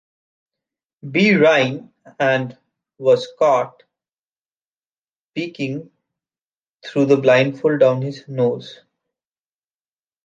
B. 1.11 1.35
Rhine 1.35 1.93
and 2.19 2.57
was 2.97 3.27
caught 3.37 3.83
peeking 5.35 5.91
through 6.83 7.05
the 7.05 7.17
blindfold 7.17 7.81
down 7.81 8.01
his 8.01 8.27
nose. 8.27 8.81